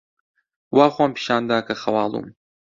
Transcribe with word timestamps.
وا 0.75 0.87
خۆم 0.95 1.11
پیشان 1.15 1.41
دا 1.49 1.57
کە 1.67 1.73
خەواڵووم. 1.81 2.27